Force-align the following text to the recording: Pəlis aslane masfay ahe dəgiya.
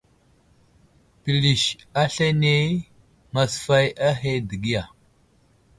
Pəlis 1.21 1.63
aslane 2.01 2.55
masfay 3.33 3.87
ahe 4.09 4.31
dəgiya. 4.49 4.83